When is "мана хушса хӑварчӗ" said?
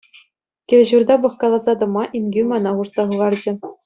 2.53-3.51